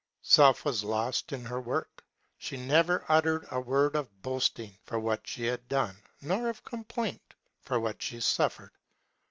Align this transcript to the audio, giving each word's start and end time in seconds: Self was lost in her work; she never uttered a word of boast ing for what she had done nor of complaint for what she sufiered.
Self 0.23 0.65
was 0.65 0.83
lost 0.83 1.31
in 1.31 1.45
her 1.45 1.61
work; 1.61 2.03
she 2.39 2.57
never 2.57 3.05
uttered 3.07 3.45
a 3.51 3.59
word 3.61 3.95
of 3.95 4.23
boast 4.23 4.57
ing 4.57 4.79
for 4.83 4.99
what 4.99 5.27
she 5.27 5.43
had 5.43 5.67
done 5.67 6.01
nor 6.21 6.49
of 6.49 6.65
complaint 6.65 7.35
for 7.61 7.79
what 7.79 8.01
she 8.01 8.17
sufiered. 8.17 8.71